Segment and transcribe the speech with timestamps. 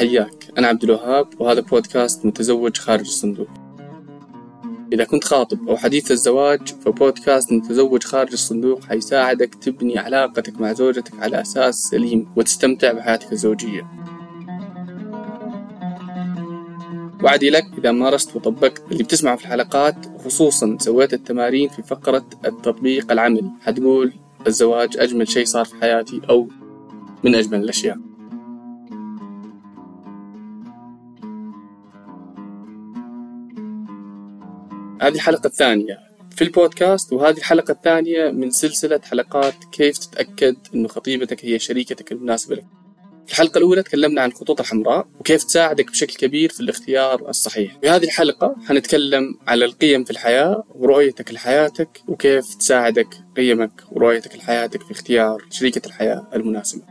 [0.00, 0.52] حياك.
[0.58, 3.48] أنا عبد الوهاب وهذا بودكاست متزوج خارج الصندوق.
[4.92, 11.20] إذا كنت خاطب أو حديث الزواج فبودكاست متزوج خارج الصندوق حيساعدك تبني علاقتك مع زوجتك
[11.22, 13.86] على أساس سليم وتستمتع بحياتك الزوجية.
[17.22, 23.12] وعدي لك إذا مارست وطبقت اللي بتسمعه في الحلقات وخصوصا سويت التمارين في فقرة التطبيق
[23.12, 23.50] العملي.
[23.60, 24.12] حتقول
[24.46, 26.48] الزواج أجمل شيء صار في حياتي أو
[27.24, 28.09] من أجمل الأشياء.
[35.00, 35.98] هذه الحلقة الثانية
[36.36, 42.56] في البودكاست وهذه الحلقة الثانية من سلسلة حلقات كيف تتأكد أنه خطيبتك هي شريكتك المناسبة
[42.56, 42.64] لك.
[43.26, 47.78] في الحلقة الأولى تكلمنا عن الخطوط الحمراء وكيف تساعدك بشكل كبير في الاختيار الصحيح.
[47.80, 54.82] في هذه الحلقة حنتكلم على القيم في الحياة ورؤيتك لحياتك وكيف تساعدك قيمك ورؤيتك لحياتك
[54.82, 56.82] في اختيار شريكة الحياة المناسبة.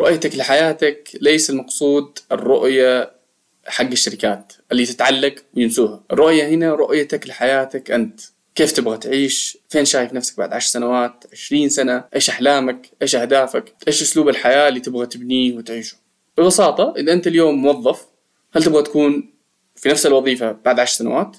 [0.00, 3.21] رؤيتك لحياتك ليس المقصود الرؤية
[3.66, 6.04] حق الشركات اللي تتعلق وينسوها.
[6.12, 8.20] الرؤية هنا رؤيتك لحياتك أنت.
[8.54, 13.74] كيف تبغى تعيش؟ فين شايف نفسك بعد عشر سنوات؟ عشرين سنة؟ إيش أحلامك؟ إيش أهدافك؟
[13.88, 15.96] إيش أسلوب الحياة اللي تبغى تبنيه وتعيشه؟
[16.38, 18.06] ببساطة إذا أنت اليوم موظف
[18.52, 19.32] هل تبغى تكون
[19.76, 21.36] في نفس الوظيفة بعد عشر سنوات؟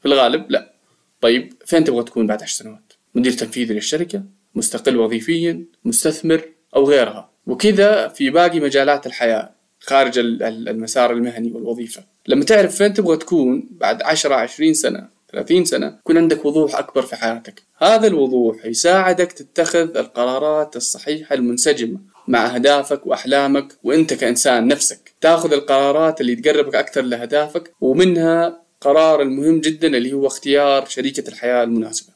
[0.00, 0.74] في الغالب لا.
[1.20, 4.22] طيب فين تبغى تكون بعد عشر سنوات؟ مدير تنفيذي للشركة
[4.54, 6.44] مستقل وظيفيا مستثمر
[6.76, 7.30] أو غيرها.
[7.46, 9.55] وكذا في باقي مجالات الحياة.
[9.80, 12.04] خارج المسار المهني والوظيفة.
[12.28, 17.02] لما تعرف فين تبغى تكون بعد عشرة عشرين سنة 30 سنة يكون عندك وضوح أكبر
[17.02, 17.62] في حياتك.
[17.78, 25.14] هذا الوضوح يساعدك تتخذ القرارات الصحيحة المنسجمة مع أهدافك وأحلامك وأنت كإنسان نفسك.
[25.20, 31.64] تاخذ القرارات اللي تقربك أكثر لأهدافك ومنها قرار المهم جدا اللي هو اختيار شريكة الحياة
[31.64, 32.12] المناسبة.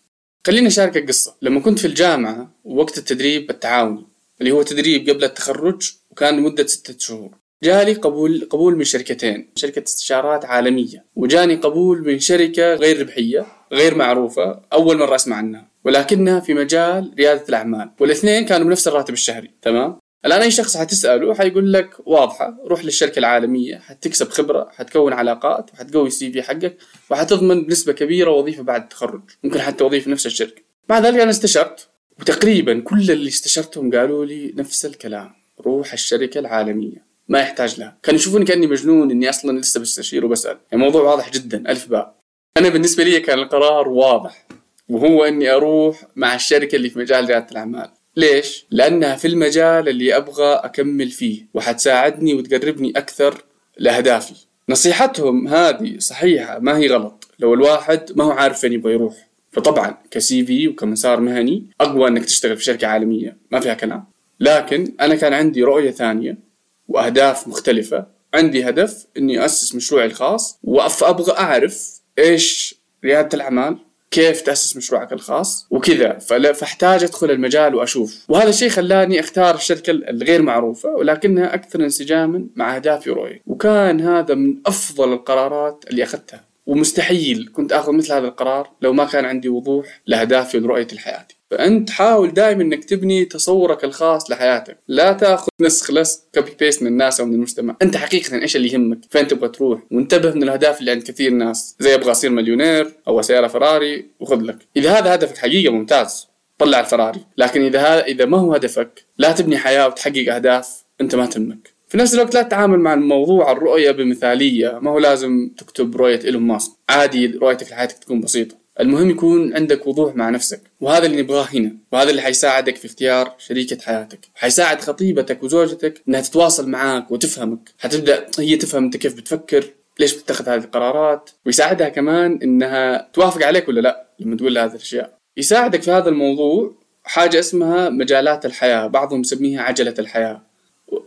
[0.47, 1.35] خليني أشاركك قصة.
[1.43, 4.07] لما كنت في الجامعة وقت التدريب التعاوني
[4.41, 7.40] اللي هو تدريب قبل التخرج وكان لمدة ستة شهور.
[7.63, 13.95] جالي قبول قبول من شركتين شركة استشارات عالمية وجاني قبول من شركة غير ربحية غير
[13.95, 19.51] معروفة أول مرة أسمع عنها ولكنها في مجال ريادة الأعمال والاثنين كانوا بنفس الراتب الشهري
[19.63, 25.71] تمام؟ الآن أي شخص حتسأله حيقول لك واضحة روح للشركة العالمية حتكسب خبرة حتكون علاقات
[25.73, 26.77] وحتقوي السي في حقك
[27.11, 30.63] وحتضمن بنسبة كبيرة وظيفة بعد التخرج ممكن حتى وظيفة نفس الشركة.
[30.91, 31.89] مع ذلك أنا استشرت
[32.21, 35.31] وتقريبا كل اللي استشرتهم قالوا لي نفس الكلام
[35.61, 37.10] روح الشركة العالمية.
[37.31, 37.99] ما يحتاج لها.
[38.03, 40.57] كانوا يشوفوني كأني مجنون إني أصلا لسه بستشير وبسأل.
[40.73, 41.71] يعني موضوع واضح جدا.
[41.71, 42.15] ألف باء.
[42.57, 44.47] أنا بالنسبة لي كان القرار واضح.
[44.89, 47.89] وهو إني أروح مع الشركة اللي في مجال ريادة الأعمال.
[48.17, 51.47] ليش؟ لأنها في المجال اللي أبغى أكمل فيه.
[51.55, 53.45] وحتساعدني وتقربني أكثر
[53.79, 54.35] لأهدافي.
[54.69, 57.29] نصيحتهم هذه صحيحة ما هي غلط.
[57.39, 59.29] لو الواحد ما هو عارف فين يبغى يروح.
[59.53, 63.37] فطبعا كسي في وكمسار مهني أقوى إنك تشتغل في شركة عالمية.
[63.51, 64.05] ما فيها كلام.
[64.41, 66.50] لكن أنا كان عندي رؤية ثانية.
[66.91, 68.07] وأهداف مختلفة.
[68.35, 72.75] عندي هدف إني أسس مشروعي الخاص وابغى أعرف إيش
[73.05, 73.79] ريادة الأعمال
[74.11, 76.19] كيف تأسس مشروعك الخاص وكذا.
[76.19, 78.19] فأحتاج أدخل المجال وأشوف.
[78.29, 84.35] وهذا الشيء خلاني أختار الشركة الغير معروفة ولكنها أكثر انسجاما مع أهدافي ورؤيتي وكان هذا
[84.35, 86.45] من أفضل القرارات اللي أخذتها.
[86.67, 91.91] ومستحيل كنت آخذ مثل هذا القرار لو ما كان عندي وضوح لأهدافي ولرؤيتي لحياتي فأنت
[91.91, 94.79] حاول دائما إنك تبني تصورك الخاص لحياتك.
[94.89, 97.77] لا تأخذ نسخ لصق copy paste من الناس أو من المجتمع.
[97.83, 101.77] أنت حقيقه إيش اللي يهمك؟ فين تبغى تروح؟ وانتبه من الأهداف اللي عند كثير ناس.
[101.81, 104.59] زي أبغى أصير مليونير أو سياره فراري وخذ لك.
[104.77, 106.29] إذا هذا هدفك حقيقة ممتاز
[106.59, 107.21] طلع الفراري.
[107.39, 111.75] لكن إذا هذا إذا ما هو هدفك لا تبني حياة وتحقق أهداف أنت ما تهمك.
[111.89, 114.79] في نفس الوقت لا تتعامل مع الموضوع الرؤية بمثالية.
[114.83, 116.73] ما هو لازم تكتب رؤية إيلون ماسك.
[116.89, 118.60] عادي رؤيتك لحياتك تكون بسيطة.
[118.81, 123.35] المهم يكون عندك وضوح مع نفسك وهذا اللي نبغاه هنا وهذا اللي حيساعدك في اختيار
[123.39, 124.19] شريكة حياتك.
[124.35, 127.71] حيساعد خطيبتك وزوجتك إنها تتواصل معاك وتفهمك.
[127.79, 129.65] حتبدأ هي تفهم أنت كيف بتفكر
[129.99, 134.71] ليش بتتخذ هذه القرارات ويساعدها كمان إنها توافق عليك ولا لأ لما تقول لها هذه
[134.71, 135.19] الأشياء.
[135.37, 136.75] يساعدك في هذا الموضوع
[137.05, 140.50] حاجة اسمها مجالات الحياة بعضهم يسميها عجلة الحياة.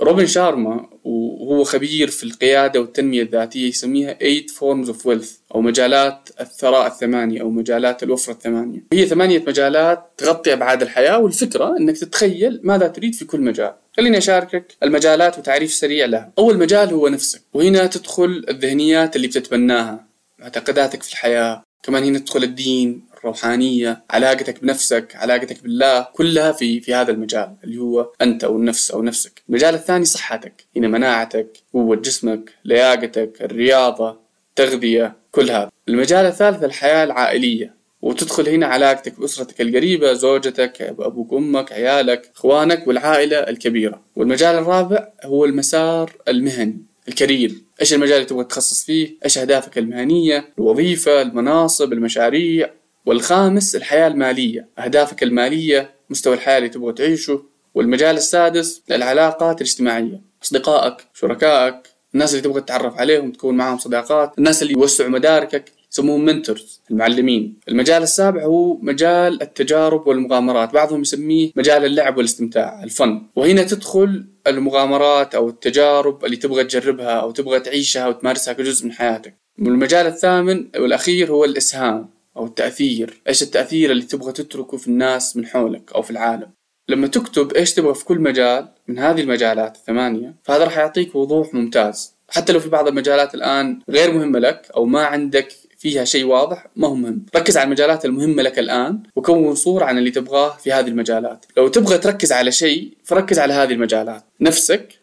[0.01, 6.29] روبن شارما وهو خبير في القيادة والتنمية الذاتية يسميها eight forms of wealth أو مجالات
[6.41, 8.83] الثراء الثمانية أو مجالات الوفرة الثمانية.
[8.93, 13.73] هي ثمانية مجالات تغطي أبعاد الحياة والفكرة أنك تتخيل ماذا تريد في كل مجال.
[13.97, 16.31] خليني أشاركك المجالات وتعريف سريع لها.
[16.37, 20.05] أول مجال هو نفسك وهنا تدخل الذهنيات اللي بتتبناها
[20.39, 26.93] معتقداتك في الحياة كمان هنا تدخل الدين الروحانية علاقتك بنفسك علاقتك بالله كلها في في
[26.93, 29.41] هذا المجال اللي هو أنت أو النفس أو نفسك.
[29.49, 35.69] المجال الثاني صحتك هنا مناعتك قوة جسمك لياقتك الرياضة التغذية كل هذا.
[35.89, 37.83] المجال الثالث الحياة العائلية.
[38.01, 44.01] وتدخل هنا علاقتك بأسرتك القريبة زوجتك أبوك وأمك عيالك إخوانك والعائلة الكبيرة.
[44.15, 50.53] والمجال الرابع هو المسار المهني الكارير إيش المجال اللي تبغى تتخصص فيه؟ إيش أهدافك المهنية؟
[50.57, 52.69] الوظيفة المناصب المشاريع.
[53.05, 54.67] والخامس الحياة المالية.
[54.79, 57.43] أهدافك المالية مستوى الحياة اللي تبغى تعيشه
[57.75, 60.21] والمجال السادس العلاقات الاجتماعية.
[60.43, 61.75] أصدقائك شركائك
[62.13, 67.59] الناس اللي تبغى تتعرف عليهم تكون معهم صداقات الناس اللي يوسعوا مداركك يسموهم منتورز المعلمين.
[67.69, 70.73] المجال السابع هو مجال التجارب والمغامرات.
[70.73, 73.21] بعضهم يسميه مجال اللعب والاستمتاع الفن.
[73.35, 79.35] وهنا تدخل المغامرات أو التجارب اللي تبغى تجربها أو تبغى تعيشها وتمارسها كجزء من حياتك.
[79.59, 82.12] والمجال الثامن والأخير هو الإسهام.
[82.37, 83.21] أو التأثير.
[83.27, 86.49] إيش التأثير اللي تبغى تتركه في الناس من حولك أو في العالم؟
[86.89, 91.53] لما تكتب إيش تبغى في كل مجال من هذه المجالات الثمانية فهذا راح يعطيك وضوح
[91.53, 92.13] ممتاز.
[92.29, 96.67] حتى لو في بعض المجالات الآن غير مهمة لك أو ما عندك فيها شيء واضح
[96.75, 97.25] ما هو مهم.
[97.35, 101.45] ركز على المجالات المهمة لك الآن وكون صورة عن اللي تبغاه في هذه المجالات.
[101.57, 104.23] لو تبغى تركز على شيء فركز على هذه المجالات.
[104.41, 104.99] نفسك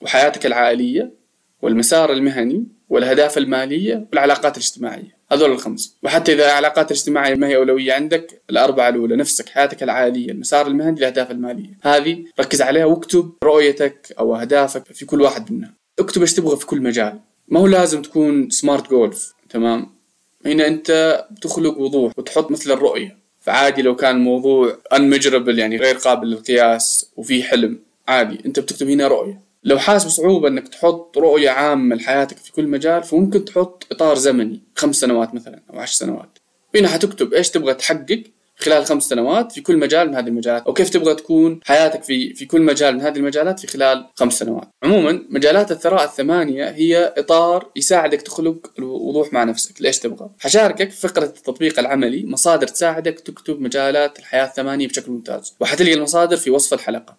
[0.00, 1.12] وحياتك العائلية
[1.62, 5.13] والمسار المهني والأهداف المالية والعلاقات الاجتماعية.
[5.34, 5.96] هذول الخمس.
[6.02, 10.98] وحتى إذا العلاقات الاجتماعية ما هي أولوية عندك الأربعة الأولى نفسك حياتك العائلية المسار المهني
[10.98, 11.78] الأهداف المالية.
[11.82, 16.66] هذه ركز عليها واكتب رؤيتك أو أهدافك في كل واحد منها اكتب إيش تبغى في
[16.66, 17.20] كل مجال.
[17.48, 19.94] ما هو لازم تكون سمارت جولز تمام؟
[20.46, 23.18] هنا أنت بتخلق وضوح وتحط مثل الرؤية.
[23.40, 27.78] فعادي لو كان الموضوع unmeasurable يعني غير قابل للقياس وفي حلم
[28.08, 28.38] عادي.
[28.46, 29.40] أنت بتكتب هنا رؤية.
[29.64, 34.62] لو حاسس بصعوبة إنك تحط رؤية عامة لحياتك في كل مجال فممكن تحط إطار زمني
[34.76, 36.38] خمس سنوات مثلا أو عشر سنوات.
[36.74, 38.22] هنا حتكتب إيش تبغى تحقق
[38.56, 42.34] خلال خمس سنوات في كل مجال من هذه المجالات أو كيف تبغى تكون حياتك في
[42.34, 44.68] في كل مجال من هذه المجالات في خلال خمس سنوات.
[44.82, 49.82] عموما مجالات الثراء الثمانية هي إطار يساعدك تخلق الوضوح مع نفسك.
[49.82, 55.54] ليش تبغى؟ حشاركك في فقرة التطبيق العملي مصادر تساعدك تكتب مجالات الحياة الثمانية بشكل ممتاز
[55.60, 57.16] وحتلقى المصادر في وصف الحلقة.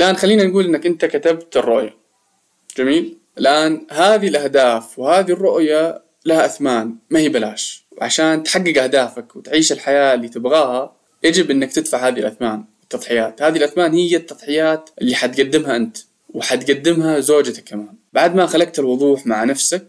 [0.00, 1.96] الآن خلينا نقول إنك أنت كتبت الرؤية.
[2.76, 6.96] جميل؟ الآن هذه الأهداف وهذه الرؤية لها أثمان.
[7.10, 12.64] ما هي بلاش؟ عشان تحقق أهدافك وتعيش الحياة اللي تبغاها يجب أنك تدفع هذه الأثمان
[12.82, 13.42] التضحيات.
[13.42, 15.96] هذه الأثمان هي التضحيات اللي حتقدمها أنت
[16.28, 17.94] وحتقدمها زوجتك كمان.
[18.12, 19.86] بعد ما خلقت الوضوح مع نفسك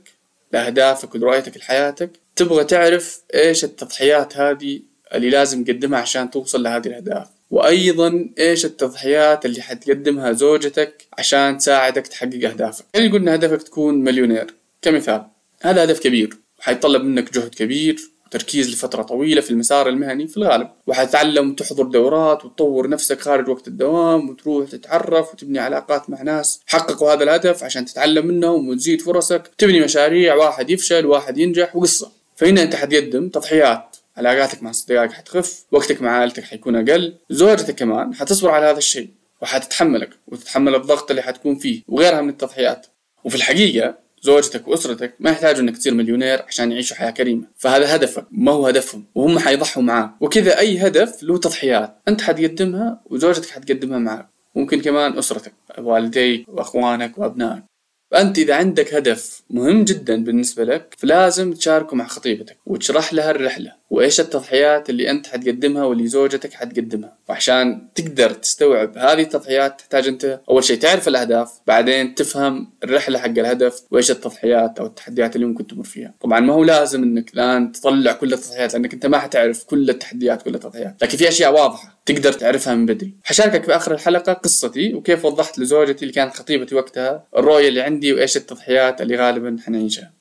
[0.53, 4.81] لأهدافك ولرؤيتك لحياتك تبغى تعرف إيش التضحيات هذه
[5.13, 7.40] اللي لازم تقدمها عشان توصل لهذه الأهداف.
[7.51, 14.53] وأيضا إيش التضحيات اللي حتقدمها زوجتك عشان تساعدك تحقق أهدافك؟ يعني قلنا هدفك تكون مليونير
[14.81, 15.25] كمثال.
[15.61, 20.67] هذا هدف كبير وحيتطلب منك جهد كبير وتركيز لفترة طويلة في المسار المهني في الغالب.
[20.87, 27.13] وحتتعلم وتحضر دورات وتطور نفسك خارج وقت الدوام وتروح تتعرف وتبني علاقات مع ناس حققوا
[27.13, 29.51] هذا الهدف عشان تتعلم منهم وتزيد فرصك.
[29.57, 32.11] تبني مشاريع واحد يفشل واحد ينجح وقصة.
[32.35, 38.13] فهنا أنت حتقدم تضحيات علاقاتك مع أصدقائك حتخف وقتك مع عائلتك حيكون أقل زوجتك كمان
[38.15, 39.09] حتصبر على هذا الشيء
[39.41, 42.87] وحتتحملك وتتحمل الضغط اللي حتكون فيه وغيرها من التضحيات.
[43.23, 47.47] وفي الحقيقة زوجتك وأسرتك ما يحتاجوا إنك تصير مليونير عشان يعيشوا حياة كريمة.
[47.57, 50.11] فهذا هدفك ما هو هدفهم وهم حيضحوا معاك.
[50.21, 57.17] وكذا أي هدف له تضحيات أنت حتقدمها وزوجتك حتقدمها معك ممكن كمان أسرتك والديك وأخوانك
[57.17, 57.63] وأبنائك.
[58.11, 63.80] فأنت إذا عندك هدف مهم جدا بالنسبة لك فلازم تشاركه مع خطيبتك وتشرح لها الرحلة.
[63.91, 70.41] وإيش التضحيات اللي أنت حتقدمها واللي زوجتك حتقدمها؟ وعشان تقدر تستوعب هذه التضحيات تحتاج أنت
[70.49, 75.67] أول شيء تعرف الأهداف بعدين تفهم الرحلة حق الهدف وإيش التضحيات أو التحديات اللي ممكن
[75.67, 76.13] تمر فيها.
[76.21, 80.41] طبعا ما هو لازم أنك الآن تطلع كل التضحيات لأنك أنت ما حتعرف كل التحديات
[80.41, 80.95] كل التضحيات.
[81.01, 83.13] لكن في أشياء واضحة تقدر تعرفها من بدري.
[83.23, 88.13] حشاركك في آخر الحلقة قصتي وكيف وضحت لزوجتي اللي كانت خطيبتي وقتها الرؤية اللي عندي
[88.13, 90.20] وإيش التضحيات اللي غالبا حنعيشها.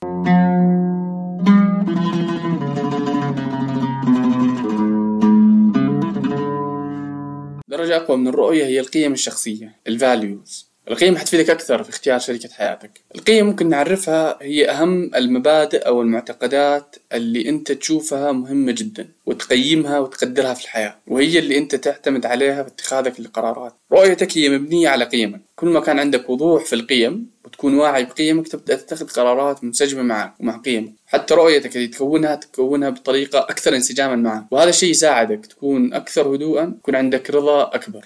[7.90, 12.90] درجة أقوى من الرؤية هي القيم الشخصية الفاليوز القيم حتفيدك أكثر في اختيار شريكة حياتك.
[13.14, 20.54] القيم ممكن نعرفها هي أهم المبادئ أو المعتقدات اللي أنت تشوفها مهمة جدا وتقيمها وتقدرها
[20.54, 23.74] في الحياة وهي اللي أنت تعتمد عليها في اتخاذك للقرارات.
[23.92, 25.40] رؤيتك هي مبنية على قيمك.
[25.56, 30.34] كل ما كان عندك وضوح في القيم وتكون واعي بقيمك تبدأ تتخذ قرارات منسجمة معك
[30.40, 30.92] ومع قيمك.
[31.06, 36.74] حتى رؤيتك اللي تكونها تكونها بطريقة أكثر انسجاما معك وهذا الشيء يساعدك تكون أكثر هدوءا
[36.78, 38.04] يكون عندك رضا أكبر.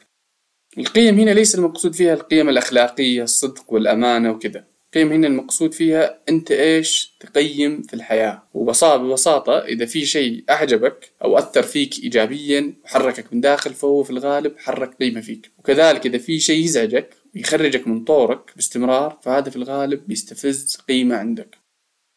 [0.79, 4.65] القيم هنا ليس المقصود فيها القيم الأخلاقية الصدق والأمانة وكذا.
[4.87, 8.43] القيم هنا المقصود فيها أنت إيش تقيم في الحياة.
[8.55, 14.11] وببساطة ببساطة إذا في شيء أعجبك أو أثر فيك إيجابيا وحركك من داخل فهو في
[14.11, 15.53] الغالب حرك قيمة فيك.
[15.59, 21.65] وكذلك إذا في شيء يزعجك ويخرجك من طورك باستمرار فهذا في الغالب بيستفز قيمة عندك.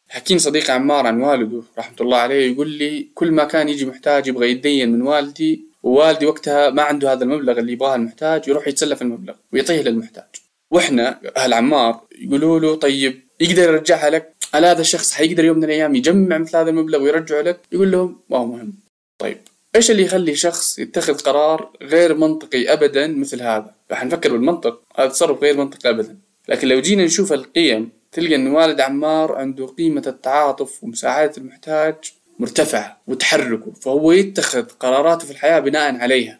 [0.09, 4.27] حكيني صديقي عمار عن والده رحمة الله عليه يقول لي كل ما كان يجي محتاج
[4.27, 9.01] يبغى يتدين من والدي ووالدي وقتها ما عنده هذا المبلغ اللي يبغاه المحتاج يروح يتسلف
[9.01, 10.27] المبلغ ويعطيه للمحتاج.
[10.71, 15.63] وإحنا أهل عمار يقولوا له طيب يقدر يرجعها لك؟ هل هذا الشخص حيقدر يوم من
[15.63, 18.73] الأيام يجمع مثل هذا المبلغ ويرجعه لك؟ يقول لهم ما هو مهم.
[19.19, 19.37] طيب
[19.75, 25.07] إيش اللي يخلي شخص يتخذ قرار غير منطقي ابدا مثل هذا؟ راح نفكر بالمنطق هذا
[25.07, 26.17] تصرف غير منطقي ابدا.
[26.49, 31.95] لكن لو جينا نشوف القيم تلقى إن والد عمار عنده قيمة التعاطف ومساعدة المحتاج
[32.39, 36.39] مرتفعة وتحركه فهو يتخذ قراراته في الحياة بناء عليها.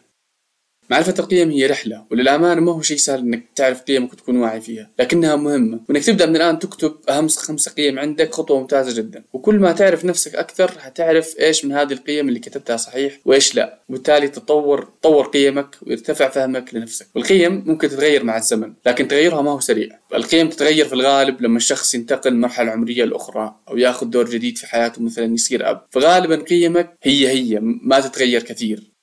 [0.90, 4.90] معرفة القيم هي رحلة وللأمانة ما هو شيء سهل إنك تعرف قيمك وتكون واعي فيها
[4.98, 5.80] لكنها مهمة.
[5.88, 9.24] وإنك تبدأ من الآن تكتب أهم خمسة قيم عندك خطوة ممتازة جدا.
[9.32, 13.82] وكل ما تعرف نفسك أكثر حتعرف إيش من هذه القيم اللي كتبتها صحيح وإيش لا.
[13.88, 17.06] وبالتالي تطور تطور قيمك ويرتفع فهمك لنفسك.
[17.14, 19.98] والقيم ممكن تتغير مع الزمن لكن تغيرها ما هو سريع.
[20.14, 24.66] القيم تتغير في الغالب لما الشخص ينتقل مرحلة عمرية لأخرى أو يأخذ دور جديد في
[24.66, 25.86] حياته مثلا يصير أب.
[25.90, 28.97] فغالبا قيمك هي هي ما تتغير كثير.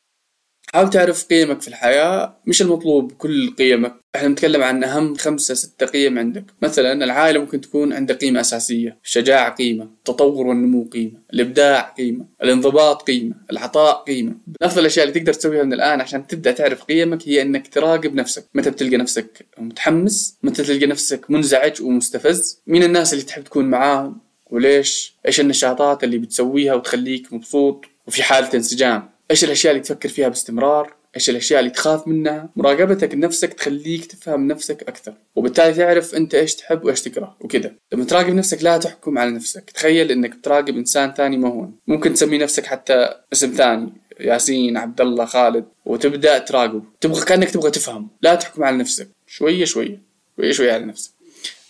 [0.75, 3.96] حاول تعرف قيمك في الحياة مش المطلوب كل قيمك.
[4.15, 6.44] إحنا نتكلم عن أهم خمسة ستة قيم عندك.
[6.62, 8.98] مثلا العائلة ممكن تكون عندها قيمة أساسية.
[9.03, 14.32] الشجاعة قيمة التطور والنمو قيمة الإبداع قيمة الانضباط قيمة العطاء قيمة.
[14.32, 18.15] من أفضل الأشياء اللي تقدر تسويها من الآن عشان تبدأ تعرف قيمك هي أنك تراقب
[18.15, 18.46] نفسك.
[18.53, 24.17] متى بتلقى نفسك متحمس؟ متى تلقى نفسك منزعج ومستفز؟ مين الناس اللي تحب تكون معاهم؟
[24.46, 30.27] وليش؟ إيش النشاطات اللي بتسويها وتخليك مبسوط وفي حالة انسجام؟ إيش الأشياء اللي تفكر فيها
[30.27, 35.13] باستمرار؟ إيش الأشياء اللي تخاف منها؟ مراقبتك لنفسك تخليك تفهم نفسك أكثر.
[35.36, 37.74] وبالتالي تعرف أنت إيش تحب وإيش تكره وكذا.
[37.94, 39.70] لما تراقب نفسك لا تحكم على نفسك.
[39.70, 41.67] تخيل إنك بتراقب إنسان ثاني ما هو.
[41.88, 43.94] ممكن تسمي نفسك حتى اسم ثاني.
[44.20, 45.65] ياسين عبد الله خالد.
[45.86, 46.82] وتبدأ تراقبه.
[47.01, 48.10] تبغى كأنك تبغى تفهم.
[48.22, 49.08] لا تحكم على نفسك.
[49.27, 50.01] شوية شوية.
[50.38, 51.12] شوية شوية على نفسك.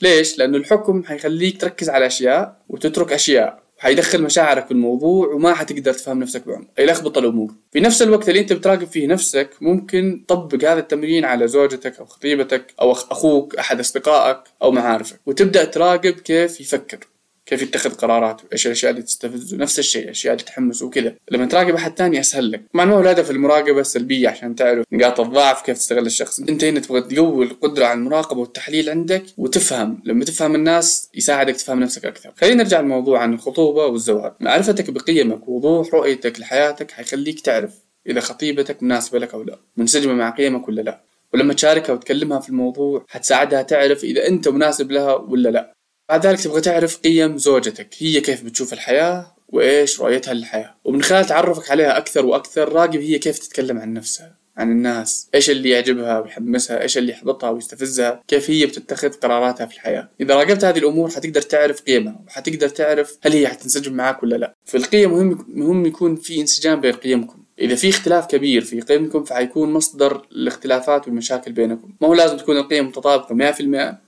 [0.01, 3.64] ليش؟ لأنه الحكم حيخليك تركز على أشياء وتترك أشياء.
[3.77, 6.67] حيدخل مشاعرك في الموضوع وما حتقدر تفهم نفسك بعمق.
[6.79, 7.53] يلخبط الأمور.
[7.71, 12.05] في نفس الوقت اللي أنت بتراقب فيه نفسك ممكن تطبق هذا التمرين على زوجتك أو
[12.05, 15.19] خطيبتك أو أخوك أحد أصدقائك أو معارفك.
[15.25, 16.99] وتبدأ تراقب كيف يفكر.
[17.45, 21.13] كيف يتخذ قراراته إيش الأشياء اللي تستفزه نفس الشيء الأشياء اللي تحمسه وكذا.
[21.31, 22.61] لما تراقب أحد ثاني اسهل لك.
[22.73, 26.39] مع انه الهدف المراقبة السلبية عشان تعرف نقاط الضعف كيف تستغل الشخص.
[26.39, 30.01] أنت هنا تبغى تقوي القدرة على المراقبة والتحليل عندك وتفهم.
[30.05, 32.33] لما تفهم الناس يساعدك تفهم نفسك أكثر.
[32.37, 34.33] خلينا نرجع للموضوع عن الخطوبة والزواج.
[34.39, 37.71] معرفتك بقيمك ووضوح رؤيتك لحياتك حيخليك تعرف
[38.07, 39.59] إذا خطيبتك مناسبة لك أو لا.
[39.77, 41.01] منسجمة مع قيمك ولا لا.
[41.33, 45.74] ولما تشاركها وتكلمها في الموضوع حتساعدها تعرف إذا أنت مناسب لها ولا لا.
[46.09, 50.75] بعد ذلك تبغى تعرف قيم زوجتك هي كيف بتشوف الحياة وإيش رؤيتها للحياة.
[50.83, 55.49] ومن خلال تعرفك عليها أكثر وأكثر راقب هي كيف تتكلم عن نفسها عن الناس إيش
[55.49, 60.09] اللي يعجبها ويحمسها إيش اللي يحبطها ويستفزها كيف هي بتتخذ قراراتها في الحياة.
[60.21, 64.53] إذا راقبت هذه الأمور حتقدر تعرف قيمها وحتقدر تعرف هل هي حتنسجم معك ولا لا.
[64.65, 67.44] في القيم مهم مهم يكون في انسجام بين قيمكم.
[67.59, 71.95] إذا في اختلاف كبير في قيمكم فحيكون مصدر الاختلافات والمشاكل بينكم.
[72.01, 73.61] ما هو لازم تكون القيم متطابقة 100%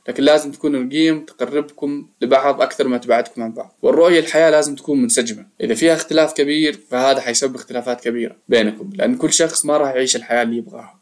[0.08, 3.78] لكن لازم تكون القيم تقربكم لبعض أكثر ما تبعدكم عن بعض.
[3.82, 5.46] والرؤية الحياة لازم تكون منسجمة.
[5.62, 10.16] إذا فيها اختلاف كبير فهذا حيسبب اختلافات كبيرة بينكم لأن كل شخص ما راح يعيش
[10.16, 11.02] الحياة اللي يبغاها.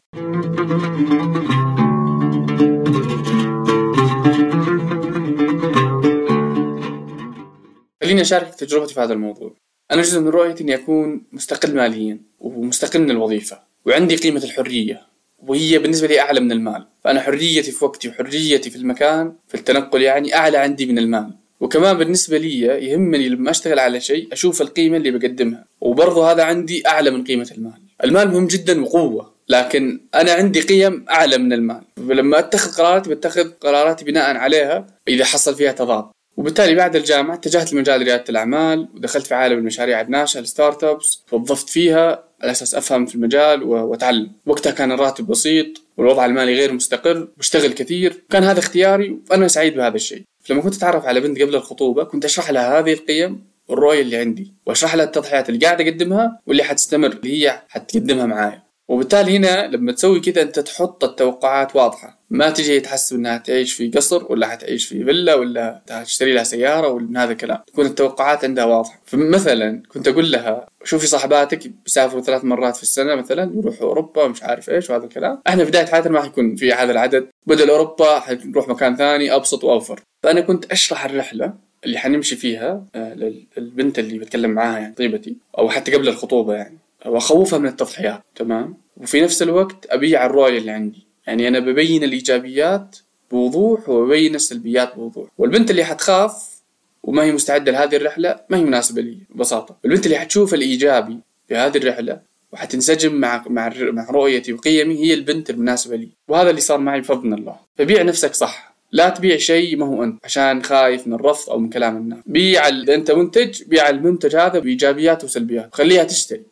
[8.04, 9.65] خليني أشارك تجربتي في هذا الموضوع.
[9.92, 15.02] أنا جزء من رؤيتي إني أكون مستقل ماليا ومستقل من الوظيفة وعندي قيمة الحرية
[15.48, 16.86] وهي بالنسبة لي أعلى من المال.
[17.04, 21.32] فأنا حريتي في وقتي وحريتي في المكان في التنقل يعني أعلى عندي من المال.
[21.60, 26.88] وكمان بالنسبة لي يهمني لما أشتغل على شيء أشوف القيمة اللي بقدمها وبرضه هذا عندي
[26.88, 27.82] أعلى من قيمة المال.
[28.04, 31.82] المال مهم جدا وقوة لكن أنا عندي قيم أعلى من المال.
[31.96, 36.06] فلما أتخذ قراراتي بتخذ قراراتي بناء عليها إذا حصل فيها تضاد.
[36.38, 41.70] وبالتالي بعد الجامعة اتجهت لمجال ريادة الأعمال ودخلت في عالم المشاريع الناشئة ال startups توظفت
[41.70, 44.32] فيها على أساس أفهم في المجال وأتعلم.
[44.46, 48.24] وقتها كان الراتب بسيط والوضع المالي غير مستقر بشتغل كثير.
[48.30, 50.24] كان هذا اختياري وأنا سعيد بهذا الشيء.
[50.44, 54.54] فلما كنت أتعرف على بنت قبل الخطوبة كنت أشرح لها هذه القيم والرؤية اللي عندي
[54.66, 58.65] وأشرح لها التضحيات اللي قاعد أقدمها واللي حتستمر اللي هي حتقدمها معايا.
[58.88, 62.20] وبالتالي هنا لما تسوي كذا انت تحط التوقعات واضحة.
[62.30, 66.88] ما تجي تحسب إنها تعيش في قصر ولا حتعيش في فيلا ولا تشتري لها سيارة
[66.88, 67.60] ولا من هذا الكلام.
[67.68, 69.02] تكون التوقعات عندها واضحة.
[69.06, 74.44] فمثلا كنت أقول لها شوفي صاحباتك بيسافروا ثلاث مرات في السنة مثلا يروحوا أوروبا مش
[74.44, 75.42] عارف إيش وهذا الكلام.
[75.48, 77.28] إحنا في بداية حياتنا ما حيكون في هذا العدد.
[77.48, 80.00] بدل أوروبا حنروح مكان ثاني أبسط وأوفر.
[80.24, 81.54] فأنا كنت أشرح الرحلة
[81.86, 83.14] اللي حنمشي فيها آه،
[83.58, 86.78] للبنت اللي بتكلم معاها يعني طيبتي أو حتى قبل الخطوبة يعني.
[87.06, 91.08] وأخوفها من التضحيات تمام؟ وفي نفس الوقت أبيع الرؤية اللي عندي.
[91.28, 92.98] يعني أنا ببين الإيجابيات
[93.32, 95.30] بوضوح وببين السلبيات بوضوح.
[95.38, 96.56] والبنت اللي حتخاف
[97.04, 99.78] وما هي مستعدة لهذه الرحلة ما هي مناسبة لي ببساطة.
[99.86, 102.22] البنت اللي حتشوف الإيجابي في هذه الرحلة
[102.54, 106.10] وحتنسجم مع مع مع رؤيتي وقيمي هي البنت المناسبة لي.
[106.28, 107.56] وهذا اللي صار معي بفضل الله.
[107.78, 108.75] فبيع نفسك صح.
[108.96, 112.20] لا تبيع شيء ما هو أنت عشان خايف من الرفض أو من كلام الناس.
[112.26, 115.76] بيع إذا أنت منتج بيع المنتج هذا بإيجابيات وسلبيات.
[115.76, 116.46] خليها تشتري.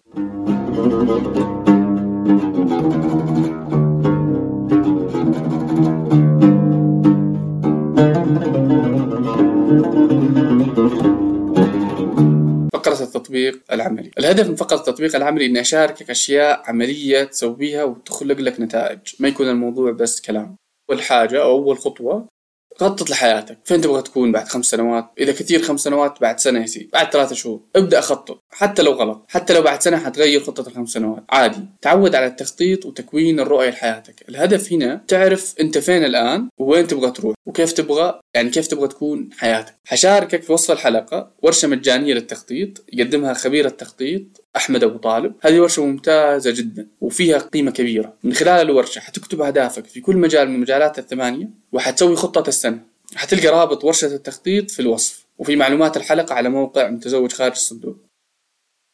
[12.74, 14.12] فقرة التطبيق العملي.
[14.20, 19.00] الهدف من فقرة التطبيق العملي إني أشاركك أشياء عملية تسويها وتخلق لك نتائج.
[19.20, 20.56] ما يكون الموضوع بس كلام.
[20.90, 22.33] أول حاجة أو أول خطوة
[22.76, 23.58] خطط لحياتك.
[23.66, 26.90] فين تبغى تكون بعد خمس سنوات؟ إذا كثير خمس سنوات بعد سنة يا سيدي.
[26.94, 27.62] بعد ثلاثة شهور.
[27.76, 28.40] ابدأ خطط.
[28.50, 29.26] حتى لو غلط.
[29.30, 31.24] حتى لو بعد سنة حتغير خطة الخمس سنوات.
[31.30, 31.66] عادي.
[31.82, 34.30] تعود على التخطيط وتكوين الرؤية لحياتك.
[34.30, 39.30] الهدف هنا تعرف أنت فين الآن ووين تبغى تروح وكيف تبغى يعني كيف تبغى تكون
[39.38, 39.76] حياتك.
[39.86, 45.34] حشاركك في وصف الحلقة ورشة مجانية للتخطيط يقدمها خبير التخطيط أحمد أبو طالب.
[45.42, 48.14] هذه ورشة ممتازة جدا وفيها قيمة كبيرة.
[48.24, 52.80] من خلال الورشة حتكتب أهدافك في كل مجال من المجالات الثمانية وحتسوي خطة السنة.
[53.16, 57.98] حتلقى رابط ورشة التخطيط في الوصف وفي معلومات الحلقة على موقع متزوج خارج الصندوق.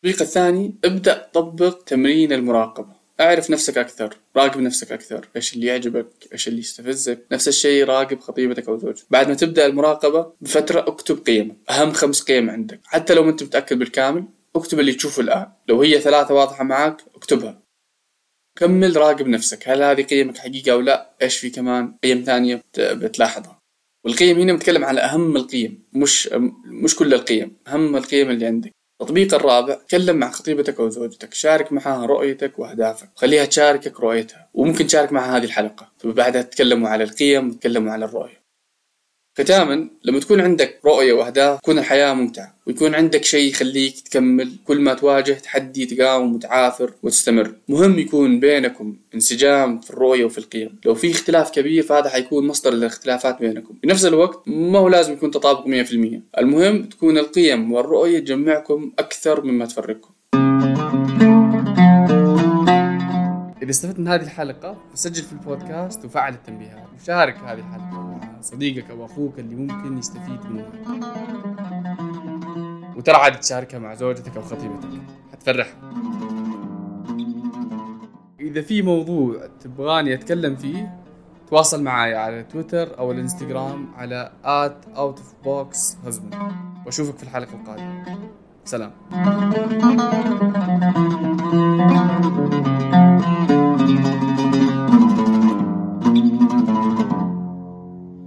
[0.05, 2.99] التطبيق الثاني ابدأ طبق تمرين المراقبة.
[3.19, 5.27] أعرف نفسك أكثر راقب نفسك أكثر.
[5.35, 9.65] إيش اللي يعجبك؟ إيش اللي يستفزك؟ نفس الشيء راقب خطيبتك أو زوجك بعد ما تبدأ
[9.65, 12.79] المراقبة بفترة اكتب قيمك أهم خمس قيم عندك.
[12.85, 14.25] حتى لو ما أنت متأكد بالكامل
[14.55, 15.51] اكتب اللي تشوفه الآن.
[15.67, 17.61] لو هي ثلاثة واضحة معك اكتبها.
[18.59, 19.69] كمل راقب نفسك.
[19.69, 23.59] هل هذه قيمك حقيقة أو لا؟ إيش في كمان؟ قيم ثانية بتلاحظها.
[24.05, 26.29] والقيم هنا بتكلم على أهم القيم مش
[26.65, 28.71] مش كل القيم أهم القيم اللي عندك.
[29.01, 31.33] التطبيق الرابع تكلم مع خطيبتك أو زوجتك.
[31.33, 33.09] شارك معها رؤيتك وأهدافك.
[33.15, 34.49] خليها تشاركك رؤيتها.
[34.53, 35.91] وممكن تشارك معها هذه الحلقة.
[36.03, 38.39] بعدها تتكلموا على القيم وتتكلموا على الرؤية.
[39.37, 42.58] ختاما لما تكون عندك رؤية وأهداف تكون الحياة ممتعة.
[42.69, 44.51] ويكون عندك شيء يخليك تكمل.
[44.65, 47.55] كل ما تواجه تحدي تقاوم وتعافر وتستمر.
[47.69, 50.79] مهم يكون بينكم انسجام في الرؤية وفي القيم.
[50.85, 53.73] لو في اختلاف كبير فهذا حيكون مصدر للاختلافات بينكم.
[53.81, 59.43] في نفس الوقت ما هو لازم يكون تطابق 100% المهم تكون القيم والرؤية تجمعكم أكثر
[59.43, 60.09] مما تفرقكم.
[63.61, 68.89] إذا استفدت من هذه الحلقة فسجل في البودكاست وفعل التنبيهات وشارك هذه الحلقة مع صديقك
[68.89, 72.08] أو أخوك اللي ممكن يستفيد منها.
[72.99, 74.89] وترى عاد تشاركها مع زوجتك أو خطيبتك.
[75.31, 75.73] حتفرح.
[78.39, 80.99] إذا في موضوع تبغاني أتكلم فيه
[81.49, 86.35] تواصل معي على تويتر أو الإنستغرام على at out of box husband.
[86.85, 88.05] وأشوفك في الحلقة القادمة.
[88.65, 88.91] سلام.